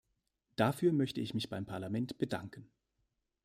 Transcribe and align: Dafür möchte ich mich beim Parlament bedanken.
Dafür 0.55 0.93
möchte 0.93 1.21
ich 1.21 1.35
mich 1.35 1.47
beim 1.51 1.67
Parlament 1.67 2.17
bedanken. 2.17 2.67